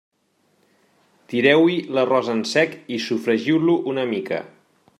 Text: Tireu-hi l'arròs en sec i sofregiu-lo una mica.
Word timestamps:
Tireu-hi 1.33 1.75
l'arròs 1.97 2.31
en 2.35 2.41
sec 2.53 2.73
i 2.97 2.99
sofregiu-lo 3.09 3.77
una 3.93 4.07
mica. 4.15 4.41